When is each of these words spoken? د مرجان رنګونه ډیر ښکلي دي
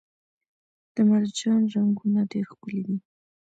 د 0.93 0.95
مرجان 1.09 1.61
رنګونه 1.73 2.19
ډیر 2.31 2.45
ښکلي 2.51 2.81
دي 2.87 2.97